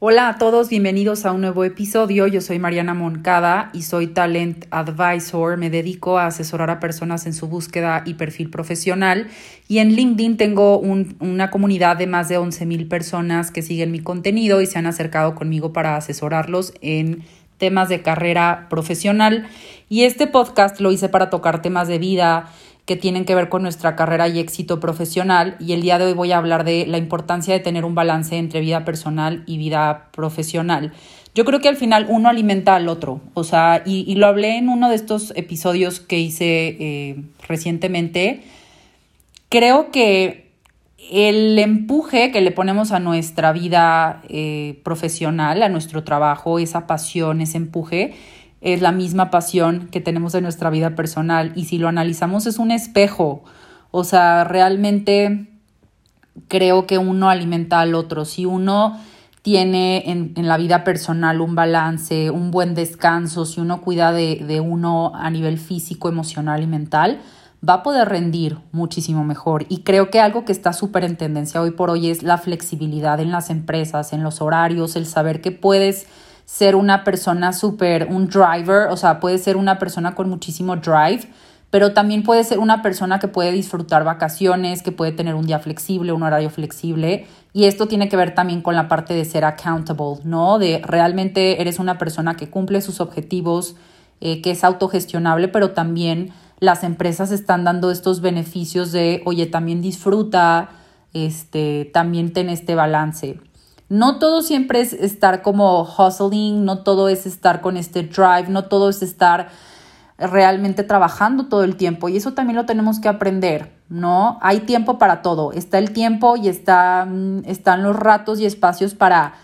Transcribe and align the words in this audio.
Hola 0.00 0.28
a 0.28 0.38
todos, 0.38 0.68
bienvenidos 0.68 1.26
a 1.26 1.32
un 1.32 1.40
nuevo 1.40 1.64
episodio. 1.64 2.28
Yo 2.28 2.40
soy 2.40 2.60
Mariana 2.60 2.94
Moncada 2.94 3.70
y 3.72 3.82
soy 3.82 4.06
Talent 4.06 4.66
Advisor. 4.70 5.56
Me 5.56 5.70
dedico 5.70 6.18
a 6.18 6.26
asesorar 6.26 6.70
a 6.70 6.78
personas 6.78 7.26
en 7.26 7.34
su 7.34 7.48
búsqueda 7.48 8.04
y 8.06 8.14
perfil 8.14 8.48
profesional. 8.48 9.26
Y 9.66 9.78
en 9.78 9.94
LinkedIn 9.96 10.36
tengo 10.36 10.78
una 10.78 11.50
comunidad 11.50 11.96
de 11.96 12.06
más 12.06 12.28
de 12.28 12.38
11 12.38 12.64
mil 12.64 12.86
personas 12.86 13.50
que 13.50 13.62
siguen 13.62 13.90
mi 13.90 13.98
contenido 13.98 14.60
y 14.60 14.66
se 14.66 14.78
han 14.78 14.86
acercado 14.86 15.34
conmigo 15.34 15.72
para 15.72 15.96
asesorarlos 15.96 16.74
en 16.80 17.24
temas 17.56 17.88
de 17.88 18.00
carrera 18.00 18.68
profesional. 18.70 19.48
Y 19.88 20.04
este 20.04 20.28
podcast 20.28 20.78
lo 20.78 20.92
hice 20.92 21.08
para 21.08 21.28
tocar 21.28 21.60
temas 21.60 21.88
de 21.88 21.98
vida 21.98 22.52
que 22.88 22.96
tienen 22.96 23.26
que 23.26 23.34
ver 23.34 23.50
con 23.50 23.60
nuestra 23.60 23.96
carrera 23.96 24.28
y 24.28 24.38
éxito 24.38 24.80
profesional 24.80 25.56
y 25.60 25.74
el 25.74 25.82
día 25.82 25.98
de 25.98 26.06
hoy 26.06 26.14
voy 26.14 26.32
a 26.32 26.38
hablar 26.38 26.64
de 26.64 26.86
la 26.86 26.96
importancia 26.96 27.52
de 27.52 27.60
tener 27.60 27.84
un 27.84 27.94
balance 27.94 28.34
entre 28.38 28.60
vida 28.60 28.86
personal 28.86 29.42
y 29.44 29.58
vida 29.58 30.08
profesional. 30.10 30.94
Yo 31.34 31.44
creo 31.44 31.60
que 31.60 31.68
al 31.68 31.76
final 31.76 32.06
uno 32.08 32.30
alimenta 32.30 32.76
al 32.76 32.88
otro, 32.88 33.20
o 33.34 33.44
sea, 33.44 33.82
y, 33.84 34.14
lo 34.14 34.26
hablé 34.26 34.56
en 34.56 34.70
uno 34.70 34.88
de 34.88 34.94
estos 34.94 35.34
episodios 35.36 36.00
que 36.00 36.18
hice 36.18 36.78
eh, 36.80 37.22
recientemente. 37.46 38.40
Creo 39.50 39.90
que 39.90 40.48
el 41.12 41.58
empuje 41.58 42.30
que 42.30 42.40
le 42.40 42.52
ponemos 42.52 42.92
a 42.92 43.00
nuestra 43.00 43.52
vida 43.52 44.22
eh, 44.30 44.80
profesional, 44.82 45.62
a 45.62 45.68
nuestro 45.68 46.04
trabajo, 46.04 46.58
esa 46.58 46.86
pasión, 46.86 47.42
ese 47.42 47.58
empuje, 47.58 48.14
es 48.60 48.80
la 48.80 48.92
misma 48.92 49.30
pasión 49.30 49.88
que 49.90 50.00
tenemos 50.00 50.34
en 50.34 50.42
nuestra 50.42 50.70
vida 50.70 50.94
personal. 50.94 51.52
Y 51.54 51.66
si 51.66 51.78
lo 51.78 51.88
analizamos 51.88 52.46
es 52.46 52.58
un 52.58 52.70
espejo, 52.70 53.44
o 53.90 54.04
sea, 54.04 54.44
realmente 54.44 55.48
creo 56.48 56.86
que 56.86 56.98
uno 56.98 57.30
alimenta 57.30 57.80
al 57.80 57.94
otro, 57.94 58.24
si 58.24 58.46
uno 58.46 58.98
tiene 59.42 60.10
en, 60.10 60.34
la 60.46 60.56
vida 60.56 60.84
personal 60.84 61.40
un 61.40 61.54
balance, 61.54 62.30
un 62.30 62.50
buen 62.50 62.74
descanso, 62.74 63.46
si 63.46 63.60
uno 63.60 63.80
cuida 63.80 64.12
de, 64.12 64.44
de 64.46 64.60
uno 64.60 65.12
a 65.14 65.30
nivel 65.30 65.58
físico, 65.58 66.08
emocional 66.08 66.62
y 66.62 66.66
mental, 66.66 67.20
va 67.66 67.74
a 67.74 67.82
poder 67.82 68.08
rendir 68.08 68.58
muchísimo 68.72 69.24
mejor. 69.24 69.64
Y 69.68 69.78
creo 69.78 70.10
que 70.10 70.20
algo 70.20 70.44
que 70.44 70.52
está 70.52 70.72
súper 70.72 71.04
en 71.04 71.16
tendencia 71.16 71.62
hoy 71.62 71.70
por 71.70 71.90
hoy 71.90 72.10
es 72.10 72.22
la 72.22 72.38
flexibilidad 72.38 73.20
en 73.20 73.30
las 73.30 73.50
empresas, 73.50 74.12
en 74.12 74.22
los 74.22 74.40
horarios, 74.42 74.96
el 74.96 75.06
saber 75.06 75.40
que 75.40 75.50
puedes 75.50 76.06
ser 76.48 76.76
una 76.76 77.04
persona 77.04 77.52
súper, 77.52 78.08
un 78.10 78.26
driver, 78.26 78.88
o 78.88 78.96
sea, 78.96 79.20
puede 79.20 79.36
ser 79.36 79.58
una 79.58 79.78
persona 79.78 80.14
con 80.14 80.30
muchísimo 80.30 80.76
drive, 80.76 81.28
pero 81.68 81.92
también 81.92 82.22
puede 82.22 82.42
ser 82.42 82.58
una 82.58 82.80
persona 82.80 83.18
que 83.18 83.28
puede 83.28 83.52
disfrutar 83.52 84.02
vacaciones, 84.02 84.82
que 84.82 84.90
puede 84.90 85.12
tener 85.12 85.34
un 85.34 85.46
día 85.46 85.58
flexible, 85.58 86.10
un 86.10 86.22
horario 86.22 86.48
flexible. 86.48 87.26
Y 87.52 87.66
esto 87.66 87.86
tiene 87.86 88.08
que 88.08 88.16
ver 88.16 88.34
también 88.34 88.62
con 88.62 88.74
la 88.74 88.88
parte 88.88 89.12
de 89.12 89.26
ser 89.26 89.44
accountable, 89.44 90.20
¿no? 90.24 90.58
De 90.58 90.80
realmente 90.82 91.60
eres 91.60 91.78
una 91.78 91.98
persona 91.98 92.34
que 92.34 92.48
cumple 92.48 92.80
sus 92.80 93.02
objetivos, 93.02 93.76
eh, 94.22 94.40
que 94.40 94.52
es 94.52 94.64
autogestionable, 94.64 95.48
pero 95.48 95.72
también 95.72 96.30
las 96.60 96.82
empresas 96.82 97.30
están 97.30 97.64
dando 97.64 97.90
estos 97.90 98.22
beneficios 98.22 98.90
de, 98.90 99.20
oye, 99.26 99.44
también 99.44 99.82
disfruta, 99.82 100.70
este, 101.12 101.90
también 101.92 102.32
ten 102.32 102.48
este 102.48 102.74
balance. 102.74 103.38
No 103.88 104.18
todo 104.18 104.42
siempre 104.42 104.80
es 104.80 104.92
estar 104.92 105.42
como 105.42 105.82
hustling, 105.82 106.64
no 106.64 106.82
todo 106.82 107.08
es 107.08 107.26
estar 107.26 107.60
con 107.60 107.76
este 107.76 108.02
drive, 108.02 108.48
no 108.48 108.64
todo 108.64 108.90
es 108.90 109.02
estar 109.02 109.48
realmente 110.18 110.82
trabajando 110.82 111.46
todo 111.46 111.62
el 111.62 111.76
tiempo 111.76 112.08
y 112.08 112.16
eso 112.16 112.34
también 112.34 112.56
lo 112.56 112.66
tenemos 112.66 112.98
que 112.98 113.08
aprender, 113.08 113.72
¿no? 113.88 114.38
Hay 114.42 114.60
tiempo 114.60 114.98
para 114.98 115.22
todo, 115.22 115.52
está 115.52 115.78
el 115.78 115.92
tiempo 115.92 116.36
y 116.36 116.48
está, 116.48 117.06
mm, 117.08 117.44
están 117.46 117.82
los 117.84 117.96
ratos 117.96 118.40
y 118.40 118.46
espacios 118.46 118.94
para 118.94 119.34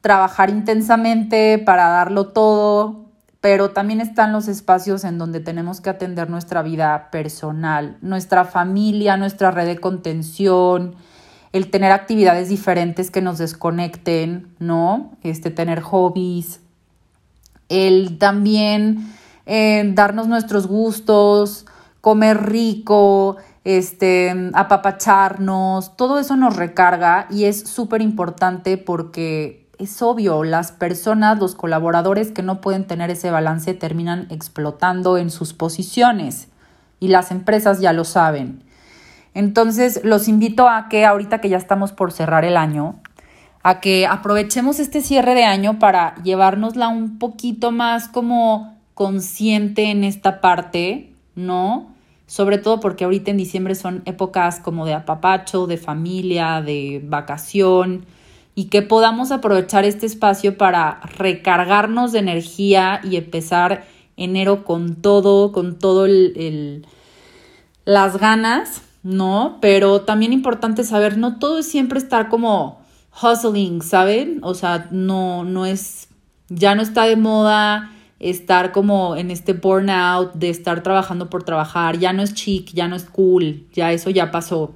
trabajar 0.00 0.48
intensamente, 0.48 1.58
para 1.58 1.88
darlo 1.88 2.28
todo, 2.28 3.04
pero 3.42 3.70
también 3.70 4.00
están 4.00 4.32
los 4.32 4.48
espacios 4.48 5.04
en 5.04 5.18
donde 5.18 5.40
tenemos 5.40 5.80
que 5.80 5.90
atender 5.90 6.30
nuestra 6.30 6.62
vida 6.62 7.10
personal, 7.12 7.98
nuestra 8.00 8.44
familia, 8.46 9.16
nuestra 9.18 9.50
red 9.50 9.66
de 9.66 9.78
contención, 9.78 10.96
el 11.52 11.70
tener 11.70 11.92
actividades 11.92 12.48
diferentes 12.48 13.10
que 13.10 13.22
nos 13.22 13.38
desconecten, 13.38 14.54
¿no? 14.58 15.12
Este, 15.22 15.50
tener 15.50 15.80
hobbies, 15.80 16.60
el 17.68 18.18
también 18.18 19.12
eh, 19.46 19.90
darnos 19.94 20.28
nuestros 20.28 20.66
gustos, 20.66 21.66
comer 22.00 22.46
rico, 22.46 23.36
este, 23.64 24.32
apapacharnos, 24.54 25.96
todo 25.96 26.18
eso 26.18 26.36
nos 26.36 26.56
recarga 26.56 27.26
y 27.30 27.44
es 27.44 27.68
súper 27.68 28.00
importante 28.00 28.78
porque 28.78 29.66
es 29.78 30.00
obvio, 30.02 30.44
las 30.44 30.72
personas, 30.72 31.38
los 31.38 31.54
colaboradores 31.54 32.30
que 32.30 32.42
no 32.42 32.60
pueden 32.60 32.86
tener 32.86 33.10
ese 33.10 33.30
balance 33.30 33.74
terminan 33.74 34.26
explotando 34.30 35.18
en 35.18 35.30
sus 35.30 35.52
posiciones 35.52 36.48
y 37.00 37.08
las 37.08 37.30
empresas 37.30 37.80
ya 37.80 37.92
lo 37.92 38.04
saben. 38.04 38.62
Entonces, 39.36 40.00
los 40.02 40.28
invito 40.28 40.66
a 40.66 40.88
que 40.88 41.04
ahorita 41.04 41.42
que 41.42 41.50
ya 41.50 41.58
estamos 41.58 41.92
por 41.92 42.10
cerrar 42.10 42.46
el 42.46 42.56
año, 42.56 42.98
a 43.62 43.80
que 43.80 44.06
aprovechemos 44.06 44.80
este 44.80 45.02
cierre 45.02 45.34
de 45.34 45.44
año 45.44 45.78
para 45.78 46.14
llevárnosla 46.22 46.88
un 46.88 47.18
poquito 47.18 47.70
más 47.70 48.08
como 48.08 48.78
consciente 48.94 49.90
en 49.90 50.04
esta 50.04 50.40
parte, 50.40 51.12
¿no? 51.34 51.94
Sobre 52.26 52.56
todo 52.56 52.80
porque 52.80 53.04
ahorita 53.04 53.30
en 53.30 53.36
diciembre 53.36 53.74
son 53.74 54.00
épocas 54.06 54.58
como 54.58 54.86
de 54.86 54.94
apapacho, 54.94 55.66
de 55.66 55.76
familia, 55.76 56.62
de 56.62 57.02
vacación, 57.04 58.06
y 58.54 58.64
que 58.70 58.80
podamos 58.80 59.32
aprovechar 59.32 59.84
este 59.84 60.06
espacio 60.06 60.56
para 60.56 61.00
recargarnos 61.18 62.12
de 62.12 62.20
energía 62.20 63.02
y 63.04 63.16
empezar 63.16 63.84
enero 64.16 64.64
con 64.64 64.94
todo, 64.94 65.52
con 65.52 65.78
todo 65.78 66.06
el, 66.06 66.86
las 67.84 68.16
ganas 68.16 68.80
¿no? 69.02 69.58
Pero 69.60 70.02
también 70.02 70.32
importante 70.32 70.84
saber, 70.84 71.18
no 71.18 71.38
todo 71.38 71.58
es 71.58 71.66
siempre 71.66 71.98
estar 71.98 72.28
como 72.28 72.80
hustling, 73.22 73.82
¿saben? 73.82 74.40
O 74.42 74.54
sea, 74.54 74.88
no, 74.90 75.44
no 75.44 75.66
es, 75.66 76.08
ya 76.48 76.74
no 76.74 76.82
está 76.82 77.04
de 77.04 77.16
moda 77.16 77.90
estar 78.18 78.72
como 78.72 79.16
en 79.16 79.30
este 79.30 79.52
burnout 79.52 80.34
de 80.34 80.48
estar 80.48 80.82
trabajando 80.82 81.28
por 81.28 81.42
trabajar, 81.42 81.98
ya 81.98 82.12
no 82.12 82.22
es 82.22 82.34
chic, 82.34 82.72
ya 82.72 82.88
no 82.88 82.96
es 82.96 83.04
cool, 83.04 83.66
ya 83.72 83.92
eso 83.92 84.10
ya 84.10 84.30
pasó. 84.30 84.74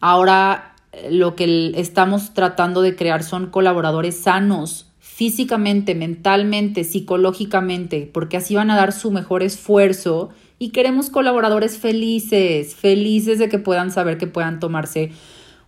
Ahora 0.00 0.74
eh, 0.92 1.10
lo 1.10 1.36
que 1.36 1.72
estamos 1.76 2.34
tratando 2.34 2.82
de 2.82 2.96
crear 2.96 3.22
son 3.22 3.50
colaboradores 3.50 4.18
sanos, 4.18 4.86
físicamente, 4.98 5.94
mentalmente, 5.94 6.84
psicológicamente, 6.84 8.10
porque 8.12 8.36
así 8.36 8.54
van 8.56 8.70
a 8.70 8.76
dar 8.76 8.92
su 8.92 9.10
mejor 9.10 9.42
esfuerzo 9.42 10.30
y 10.64 10.70
queremos 10.70 11.10
colaboradores 11.10 11.76
felices, 11.76 12.74
felices 12.74 13.38
de 13.38 13.50
que 13.50 13.58
puedan 13.58 13.90
saber 13.90 14.16
que 14.16 14.26
puedan 14.26 14.60
tomarse 14.60 15.12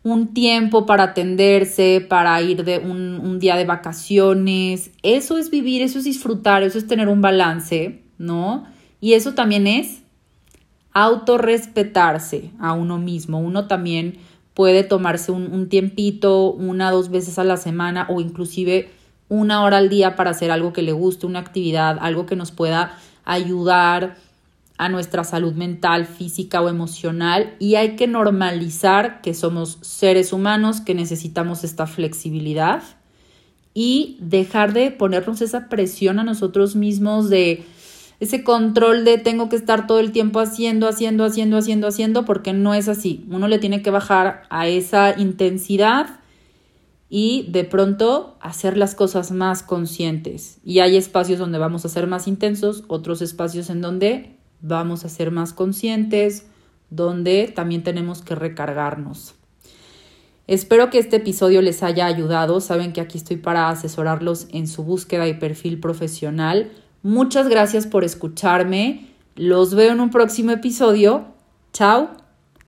un 0.02 0.32
tiempo 0.32 0.86
para 0.86 1.02
atenderse, 1.02 2.00
para 2.08 2.40
ir 2.40 2.64
de 2.64 2.78
un, 2.78 3.38
día 3.38 3.56
de 3.56 3.66
vacaciones. 3.66 4.90
Eso 5.02 5.36
es 5.36 5.50
vivir, 5.50 5.82
eso 5.82 5.98
es 5.98 6.04
disfrutar, 6.04 6.62
eso 6.62 6.78
es 6.78 6.86
tener 6.86 7.08
un 7.08 7.20
balance, 7.20 8.04
¿no? 8.16 8.64
Y 8.98 9.12
eso 9.12 9.34
también 9.34 9.66
es 9.66 10.02
autorrespetarse 10.94 12.52
a 12.58 12.72
uno 12.72 12.96
mismo. 12.96 13.38
Uno 13.38 13.66
también 13.66 14.16
puede 14.54 14.82
tomarse 14.82 15.30
un, 15.30 15.52
un 15.52 15.68
tiempito, 15.68 16.52
una, 16.52 16.90
dos 16.90 17.10
veces 17.10 17.38
a 17.38 17.44
la 17.44 17.58
semana 17.58 18.06
o 18.08 18.22
inclusive 18.22 18.88
una 19.28 19.62
hora 19.62 19.76
al 19.76 19.90
día 19.90 20.16
para 20.16 20.30
hacer 20.30 20.50
algo 20.50 20.72
que 20.72 20.80
le 20.80 20.92
guste, 20.92 21.26
una 21.26 21.40
actividad, 21.40 21.98
algo 22.00 22.24
que 22.24 22.34
nos 22.34 22.50
pueda 22.50 22.96
ayudar 23.26 24.16
a 24.78 24.88
nuestra 24.88 25.24
salud 25.24 25.54
mental, 25.54 26.06
física 26.06 26.60
o 26.60 26.68
emocional 26.68 27.54
y 27.58 27.76
hay 27.76 27.96
que 27.96 28.06
normalizar 28.06 29.20
que 29.22 29.34
somos 29.34 29.78
seres 29.80 30.32
humanos, 30.32 30.80
que 30.80 30.94
necesitamos 30.94 31.64
esta 31.64 31.86
flexibilidad 31.86 32.82
y 33.72 34.16
dejar 34.20 34.72
de 34.72 34.90
ponernos 34.90 35.40
esa 35.40 35.68
presión 35.68 36.18
a 36.18 36.24
nosotros 36.24 36.76
mismos 36.76 37.28
de 37.28 37.64
ese 38.20 38.42
control 38.42 39.04
de 39.04 39.18
tengo 39.18 39.48
que 39.48 39.56
estar 39.56 39.86
todo 39.86 40.00
el 40.00 40.12
tiempo 40.12 40.40
haciendo, 40.40 40.88
haciendo, 40.88 41.24
haciendo, 41.24 41.58
haciendo, 41.58 41.86
haciendo, 41.86 42.24
porque 42.24 42.54
no 42.54 42.72
es 42.72 42.88
así. 42.88 43.26
Uno 43.30 43.48
le 43.48 43.58
tiene 43.58 43.82
que 43.82 43.90
bajar 43.90 44.44
a 44.48 44.66
esa 44.66 45.18
intensidad 45.18 46.20
y 47.08 47.46
de 47.50 47.64
pronto 47.64 48.36
hacer 48.40 48.76
las 48.76 48.94
cosas 48.94 49.30
más 49.30 49.62
conscientes. 49.62 50.58
Y 50.64 50.80
hay 50.80 50.96
espacios 50.96 51.38
donde 51.38 51.58
vamos 51.58 51.84
a 51.84 51.90
ser 51.90 52.06
más 52.06 52.26
intensos, 52.26 52.84
otros 52.88 53.20
espacios 53.20 53.68
en 53.68 53.80
donde 53.80 54.35
vamos 54.60 55.04
a 55.04 55.08
ser 55.08 55.30
más 55.30 55.52
conscientes, 55.52 56.46
donde 56.90 57.52
también 57.54 57.82
tenemos 57.82 58.22
que 58.22 58.34
recargarnos. 58.34 59.34
Espero 60.46 60.90
que 60.90 60.98
este 60.98 61.16
episodio 61.16 61.60
les 61.60 61.82
haya 61.82 62.06
ayudado. 62.06 62.60
Saben 62.60 62.92
que 62.92 63.00
aquí 63.00 63.18
estoy 63.18 63.36
para 63.36 63.68
asesorarlos 63.68 64.46
en 64.52 64.68
su 64.68 64.84
búsqueda 64.84 65.26
y 65.26 65.34
perfil 65.34 65.80
profesional. 65.80 66.70
Muchas 67.02 67.48
gracias 67.48 67.86
por 67.86 68.04
escucharme. 68.04 69.08
Los 69.34 69.74
veo 69.74 69.92
en 69.92 70.00
un 70.00 70.10
próximo 70.10 70.52
episodio. 70.52 71.26
Chao. 71.72 72.25